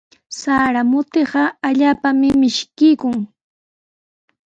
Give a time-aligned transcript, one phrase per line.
[0.41, 3.17] Sara mutiqa allaapami mishkiykun.